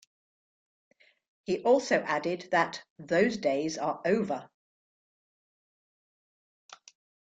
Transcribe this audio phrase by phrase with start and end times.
[1.43, 4.49] He also added that "those days are over".